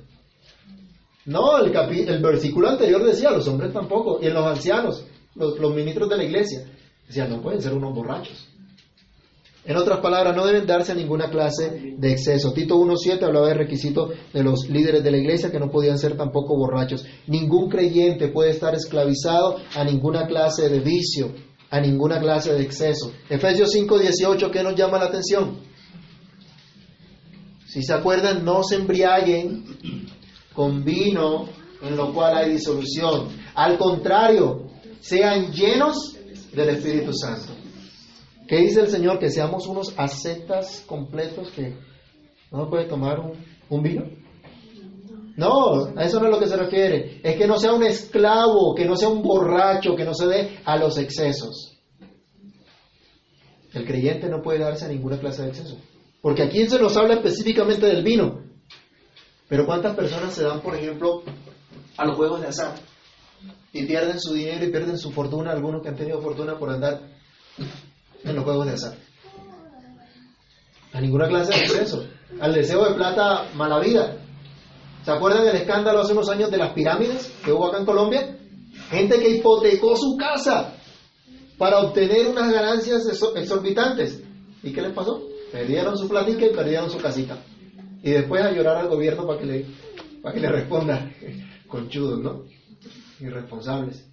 [1.26, 4.18] No, el, capi- el versículo anterior decía, los hombres tampoco.
[4.22, 6.64] Y en los ancianos, los, los ministros de la iglesia,
[7.06, 8.48] decían, no pueden ser unos borrachos.
[9.66, 12.52] En otras palabras, no deben darse ninguna clase de exceso.
[12.52, 16.16] Tito 1.7 hablaba de requisito de los líderes de la iglesia que no podían ser
[16.16, 17.04] tampoco borrachos.
[17.26, 21.34] Ningún creyente puede estar esclavizado a ninguna clase de vicio,
[21.68, 23.12] a ninguna clase de exceso.
[23.28, 25.58] Efesios 5.18, ¿qué nos llama la atención?
[27.66, 29.64] Si se acuerdan, no se embriaguen
[30.54, 31.48] con vino
[31.82, 33.28] en lo cual hay disolución.
[33.56, 34.68] Al contrario,
[35.00, 36.16] sean llenos
[36.52, 37.65] del Espíritu Santo.
[38.46, 39.18] ¿Qué dice el Señor?
[39.18, 41.74] Que seamos unos ascetas completos que
[42.52, 43.20] no puede tomar
[43.68, 44.04] un, vino.
[45.36, 47.20] No, a eso no es lo que se refiere.
[47.24, 50.58] Es que no sea un esclavo, que no sea un borracho, que no se dé
[50.64, 51.76] a los excesos.
[53.74, 55.76] El creyente no puede darse a ninguna clase de exceso.
[56.22, 58.42] Porque aquí se nos habla específicamente del vino.
[59.48, 61.22] Pero ¿cuántas personas se dan, por ejemplo,
[61.96, 62.74] a los juegos de azar?
[63.72, 67.15] Y pierden su dinero y pierden su fortuna, algunos que han tenido fortuna por andar
[70.92, 72.06] A ninguna clase de exceso.
[72.40, 74.16] Al deseo de plata, mala vida.
[75.04, 78.36] ¿Se acuerdan del escándalo hace unos años de las pirámides que hubo acá en Colombia?
[78.90, 80.74] Gente que hipotecó su casa
[81.58, 84.22] para obtener unas ganancias exor- exorbitantes.
[84.62, 85.22] ¿Y qué les pasó?
[85.52, 87.38] Perdieron su platica y perdieron su casita.
[88.02, 89.66] Y después a llorar al gobierno para que le,
[90.22, 91.10] para que le responda.
[91.68, 92.42] Conchudos, ¿no?
[93.20, 94.04] Irresponsables.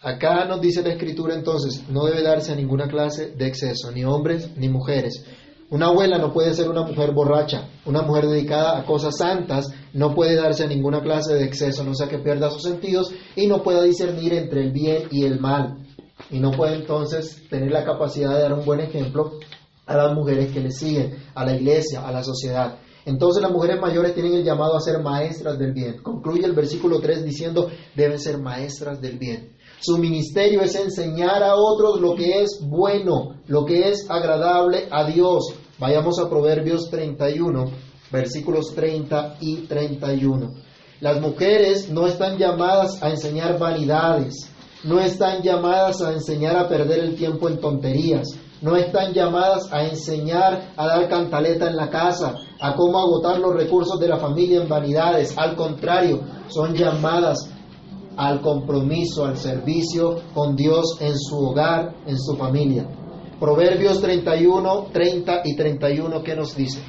[0.00, 4.04] Acá nos dice la escritura entonces, no debe darse a ninguna clase de exceso, ni
[4.04, 5.24] hombres ni mujeres.
[5.70, 10.14] Una abuela no puede ser una mujer borracha, una mujer dedicada a cosas santas, no
[10.14, 13.62] puede darse a ninguna clase de exceso, no sea que pierda sus sentidos y no
[13.64, 15.84] pueda discernir entre el bien y el mal.
[16.30, 19.32] Y no puede entonces tener la capacidad de dar un buen ejemplo
[19.84, 22.78] a las mujeres que le siguen, a la iglesia, a la sociedad.
[23.04, 26.02] Entonces las mujeres mayores tienen el llamado a ser maestras del bien.
[26.02, 29.57] Concluye el versículo 3 diciendo, deben ser maestras del bien.
[29.80, 35.04] Su ministerio es enseñar a otros lo que es bueno, lo que es agradable a
[35.04, 35.54] Dios.
[35.78, 37.66] Vayamos a Proverbios 31,
[38.10, 40.50] versículos 30 y 31.
[41.00, 44.50] Las mujeres no están llamadas a enseñar vanidades,
[44.82, 48.26] no están llamadas a enseñar a perder el tiempo en tonterías,
[48.60, 53.54] no están llamadas a enseñar a dar cantaleta en la casa, a cómo agotar los
[53.54, 55.38] recursos de la familia en vanidades.
[55.38, 57.48] Al contrario, son llamadas
[58.18, 62.84] al compromiso, al servicio con Dios en su hogar, en su familia.
[63.38, 66.80] Proverbios 31, 30 y 31, ¿qué nos dice?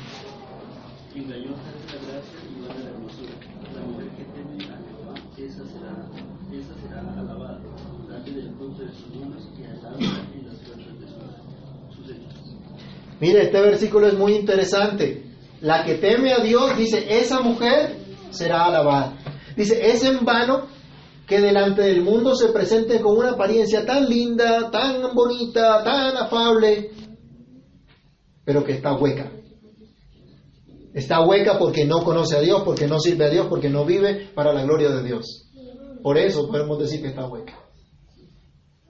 [13.19, 15.25] Mire, este versículo es muy interesante.
[15.61, 17.97] La que teme a Dios, dice, esa mujer
[18.31, 19.13] será alabada.
[19.55, 20.78] Dice, es en vano
[21.29, 26.89] que delante del mundo se presente con una apariencia tan linda, tan bonita, tan afable,
[28.43, 29.31] pero que está hueca.
[30.91, 34.31] Está hueca porque no conoce a Dios, porque no sirve a Dios, porque no vive
[34.33, 35.51] para la gloria de Dios.
[36.01, 37.59] Por eso podemos decir que está hueca.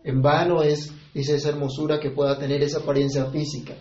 [0.05, 3.73] En vano es, dice, esa hermosura que pueda tener esa apariencia física.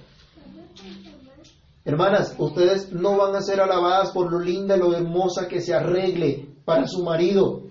[1.84, 5.74] Hermanas, ustedes no van a ser alabadas por lo linda y lo hermosa que se
[5.74, 7.67] arregle para su marido.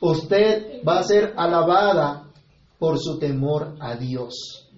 [0.00, 2.24] Usted va a ser alabada
[2.78, 4.68] por su temor a Dios,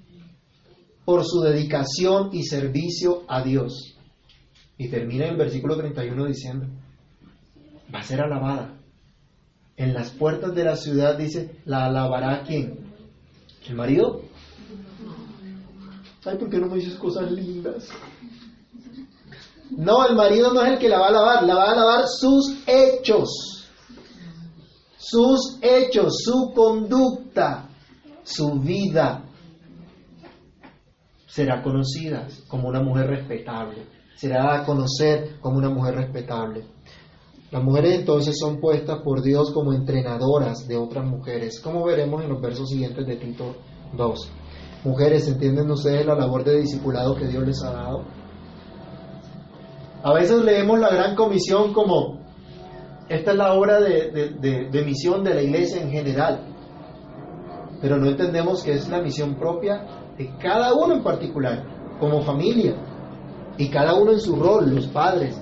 [1.04, 3.94] por su dedicación y servicio a Dios.
[4.78, 6.66] Y termina en el versículo 31 diciendo,
[7.94, 8.76] va a ser alabada.
[9.76, 12.78] En las puertas de la ciudad dice, ¿la alabará quién?
[13.68, 14.22] ¿El marido?
[16.24, 17.88] Ay, ¿por qué no me dices cosas lindas?
[19.70, 22.04] No, el marido no es el que la va a alabar, la va a alabar
[22.08, 23.59] sus hechos
[25.00, 27.70] sus hechos, su conducta,
[28.22, 29.24] su vida
[31.26, 36.66] será conocida como una mujer respetable, será a conocer como una mujer respetable.
[37.50, 42.28] Las mujeres entonces son puestas por Dios como entrenadoras de otras mujeres, como veremos en
[42.28, 43.56] los versos siguientes de Tito
[43.96, 44.32] 2.
[44.84, 48.04] Mujeres, ¿entienden ustedes la labor de discipulado que Dios les ha dado?
[50.02, 52.19] A veces leemos la gran comisión como
[53.10, 56.46] esta es la obra de, misión de la iglesia en general.
[57.82, 59.84] Pero no entendemos que es la misión propia
[60.16, 61.64] de cada uno en particular,
[61.98, 62.76] como familia.
[63.58, 65.36] Y cada uno en su rol, los padres,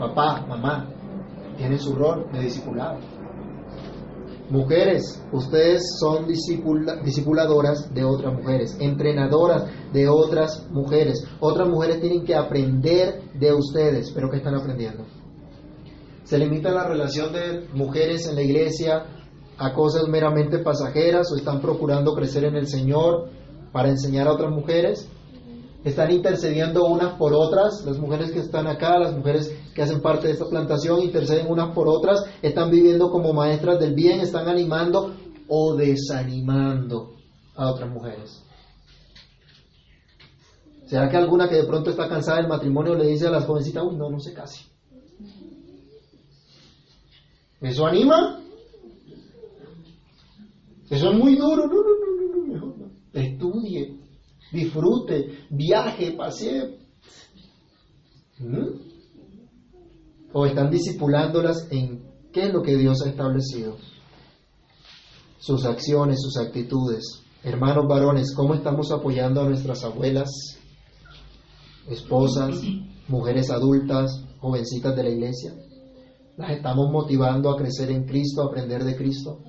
[0.00, 0.88] papá, mamá,
[1.56, 2.98] tienen su rol de discipulado.
[4.50, 11.24] Mujeres, ustedes son discipuladoras de otras mujeres, entrenadoras de otras mujeres.
[11.38, 15.04] Otras mujeres tienen que aprender de ustedes, pero ¿qué están aprendiendo?
[16.30, 19.04] Se limita la relación de mujeres en la iglesia
[19.58, 23.30] a cosas meramente pasajeras o están procurando crecer en el Señor
[23.72, 25.08] para enseñar a otras mujeres.
[25.82, 30.28] Están intercediendo unas por otras, las mujeres que están acá, las mujeres que hacen parte
[30.28, 35.12] de esta plantación, interceden unas por otras, están viviendo como maestras del bien, están animando
[35.48, 37.14] o desanimando
[37.56, 38.40] a otras mujeres.
[40.86, 43.82] ¿Será que alguna que de pronto está cansada del matrimonio le dice a las jovencitas,
[43.82, 44.70] uy, no, no se casi?
[47.60, 48.40] ¿Eso anima?
[50.88, 51.66] Eso es muy duro.
[51.66, 52.90] No, no, no, no, mejor no.
[53.12, 53.98] Estudie,
[54.52, 56.78] disfrute, viaje, pase.
[58.38, 58.90] ¿Mm?
[60.32, 63.76] O están discipulándolas en qué es lo que Dios ha establecido.
[65.38, 67.22] Sus acciones, sus actitudes.
[67.42, 70.30] Hermanos varones, ¿cómo estamos apoyando a nuestras abuelas,
[71.88, 72.60] esposas,
[73.08, 75.54] mujeres adultas, jovencitas de la iglesia?
[76.40, 79.40] Las estamos motivando a crecer en Cristo, a aprender de Cristo,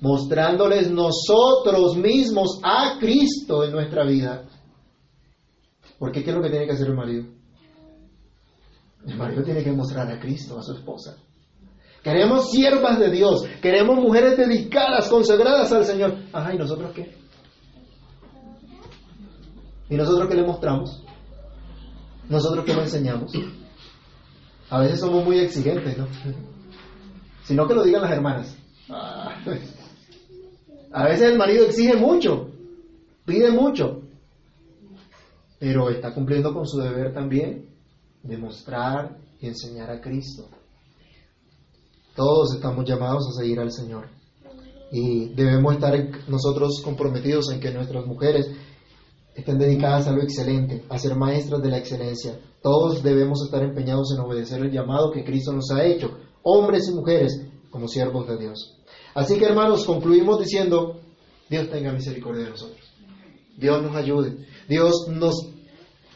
[0.00, 4.44] mostrándoles nosotros mismos a Cristo en nuestra vida.
[5.98, 7.24] Porque ¿qué es lo que tiene que hacer el marido?
[9.06, 11.16] El marido tiene que mostrar a Cristo, a su esposa.
[12.02, 16.16] Queremos siervas de Dios, queremos mujeres dedicadas, consagradas al Señor.
[16.32, 17.16] Ajá, ¿y nosotros qué?
[19.88, 21.02] ¿Y nosotros qué le mostramos?
[22.28, 23.32] ¿Nosotros qué le enseñamos?
[24.68, 26.08] A veces somos muy exigentes, ¿no?
[27.44, 28.56] Sino que lo digan las hermanas.
[30.92, 32.50] A veces el marido exige mucho,
[33.24, 34.02] pide mucho.
[35.58, 37.70] pero está cumpliendo con su deber también
[38.22, 40.48] de mostrar y enseñar a Cristo.
[42.14, 44.08] Todos estamos llamados a seguir al Señor
[44.92, 45.94] y debemos estar
[46.28, 48.50] nosotros comprometidos en que nuestras mujeres
[49.34, 52.38] estén dedicadas a lo excelente, a ser maestras de la excelencia.
[52.66, 56.94] Todos debemos estar empeñados en obedecer el llamado que Cristo nos ha hecho, hombres y
[56.94, 58.76] mujeres, como siervos de Dios.
[59.14, 60.98] Así que hermanos, concluimos diciendo,
[61.48, 62.80] Dios tenga misericordia de nosotros.
[63.56, 64.48] Dios nos ayude.
[64.68, 65.48] Dios nos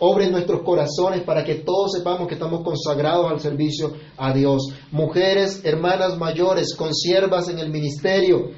[0.00, 4.74] obre en nuestros corazones para que todos sepamos que estamos consagrados al servicio a Dios.
[4.90, 8.50] Mujeres, hermanas mayores, consiervas en el ministerio,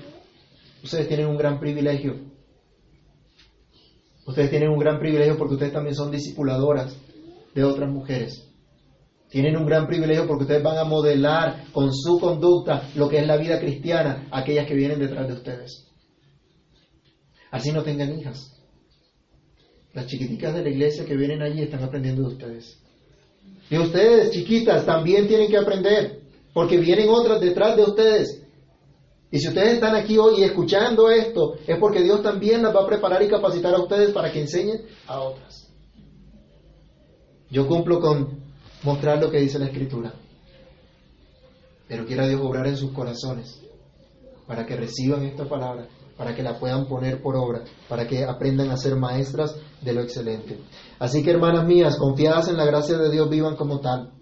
[0.83, 2.15] ustedes tienen un gran privilegio.
[4.27, 6.97] Ustedes tienen un gran privilegio porque ustedes también son discipuladoras
[7.55, 8.49] de otras mujeres.
[9.29, 13.27] Tienen un gran privilegio porque ustedes van a modelar con su conducta lo que es
[13.27, 15.89] la vida cristiana a aquellas que vienen detrás de ustedes.
[17.51, 18.53] Así no tengan hijas.
[19.95, 22.83] Las chiquiticas de la iglesia que vienen allí están aprendiendo de ustedes.
[23.71, 26.21] Y ustedes, chiquitas, también tienen que aprender,
[26.53, 28.43] porque vienen otras detrás de ustedes.
[29.31, 32.87] Y si ustedes están aquí hoy escuchando esto, es porque Dios también las va a
[32.87, 35.62] preparar y capacitar a ustedes para que enseñen a otras.
[37.53, 38.41] Yo cumplo con
[38.83, 40.13] mostrar lo que dice la Escritura,
[41.87, 43.61] pero quiera Dios obrar en sus corazones
[44.49, 45.87] para que reciban esta palabra
[46.17, 50.03] para que la puedan poner por obra, para que aprendan a ser maestras de lo
[50.03, 50.57] excelente.
[50.99, 54.13] Así que hermanas mías, confiadas en la gracia de Dios, vivan como tal.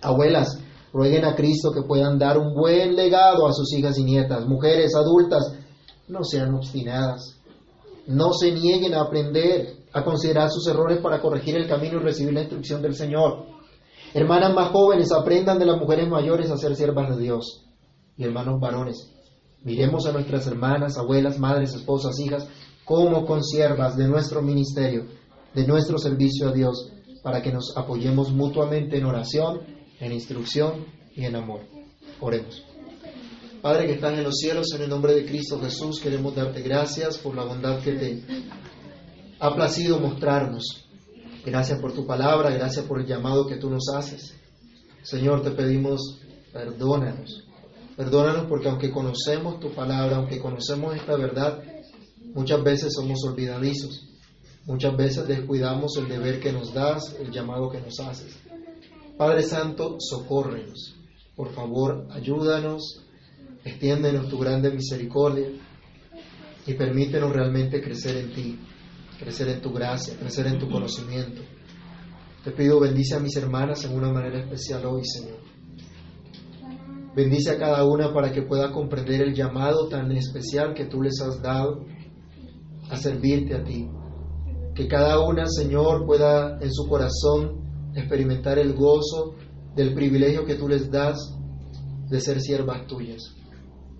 [0.00, 0.60] Abuelas,
[0.92, 4.46] rueguen a Cristo que puedan dar un buen legado a sus hijas y nietas.
[4.46, 5.54] Mujeres adultas,
[6.08, 7.36] no sean obstinadas.
[8.06, 12.34] No se nieguen a aprender, a considerar sus errores para corregir el camino y recibir
[12.34, 13.46] la instrucción del Señor.
[14.14, 17.64] Hermanas más jóvenes, aprendan de las mujeres mayores a ser siervas de Dios.
[18.16, 19.10] Y hermanos varones,
[19.62, 22.48] Miremos a nuestras hermanas, abuelas, madres, esposas, hijas,
[22.84, 25.04] como consiervas de nuestro ministerio,
[25.54, 26.90] de nuestro servicio a Dios,
[27.22, 29.60] para que nos apoyemos mutuamente en oración,
[30.00, 31.60] en instrucción y en amor.
[32.20, 32.64] Oremos.
[33.60, 37.18] Padre que estás en los cielos, en el nombre de Cristo Jesús, queremos darte gracias
[37.18, 38.24] por la bondad que te
[39.40, 40.86] ha placido mostrarnos.
[41.44, 44.34] Gracias por tu palabra, gracias por el llamado que tú nos haces.
[45.02, 46.20] Señor, te pedimos,
[46.52, 47.44] perdónanos
[48.00, 51.62] Perdónanos porque aunque conocemos tu palabra, aunque conocemos esta verdad,
[52.32, 54.08] muchas veces somos olvidadizos.
[54.64, 58.38] Muchas veces descuidamos el deber que nos das, el llamado que nos haces.
[59.18, 60.94] Padre Santo, socórrenos.
[61.36, 63.02] Por favor, ayúdanos,
[63.66, 65.50] extiéndenos tu grande misericordia
[66.66, 68.58] y permítenos realmente crecer en ti,
[69.20, 71.42] crecer en tu gracia, crecer en tu conocimiento.
[72.42, 75.38] Te pido bendice a mis hermanas en una manera especial hoy, Señor.
[77.14, 81.20] Bendice a cada una para que pueda comprender el llamado tan especial que tú les
[81.20, 81.84] has dado
[82.88, 83.90] a servirte a ti.
[84.74, 89.34] Que cada una, Señor, pueda en su corazón experimentar el gozo
[89.76, 91.18] del privilegio que tú les das
[92.08, 93.34] de ser siervas tuyas,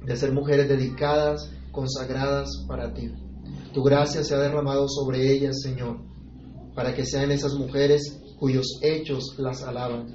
[0.07, 3.13] de ser mujeres dedicadas, consagradas para ti.
[3.73, 5.99] Tu gracia se ha derramado sobre ellas, Señor,
[6.75, 10.15] para que sean esas mujeres cuyos hechos las alaban,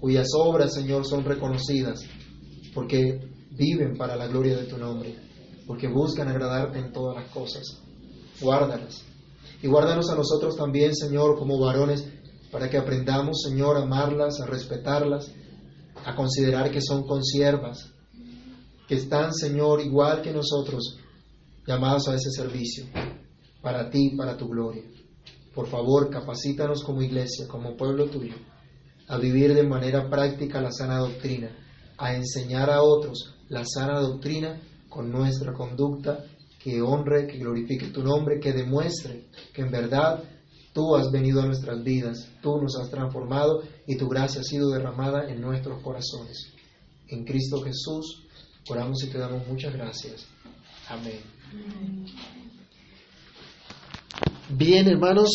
[0.00, 2.00] cuyas obras, Señor, son reconocidas
[2.74, 3.20] porque
[3.50, 5.14] viven para la gloria de tu nombre,
[5.66, 7.62] porque buscan agradarte en todas las cosas.
[8.40, 9.04] Guárdalas.
[9.62, 12.04] Y guárdanos a nosotros también, Señor, como varones,
[12.50, 15.30] para que aprendamos, Señor, a amarlas, a respetarlas,
[16.04, 17.92] a considerar que son consiervas,
[18.88, 20.98] que están, Señor, igual que nosotros,
[21.66, 22.86] llamados a ese servicio,
[23.60, 24.82] para ti, para tu gloria.
[25.54, 28.34] Por favor, capacítanos como iglesia, como pueblo tuyo,
[29.08, 31.50] a vivir de manera práctica la sana doctrina
[31.98, 36.24] a enseñar a otros la sana doctrina con nuestra conducta
[36.58, 40.22] que honre, que glorifique tu nombre, que demuestre que en verdad
[40.72, 44.70] tú has venido a nuestras vidas, tú nos has transformado y tu gracia ha sido
[44.70, 46.52] derramada en nuestros corazones.
[47.08, 48.24] En Cristo Jesús
[48.68, 50.26] oramos y te damos muchas gracias.
[50.88, 51.41] Amén.
[54.48, 55.30] Bien, hermanos.